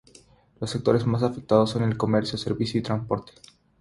[0.59, 3.33] Los sectores más afectados son el comercio, servicios y transporte.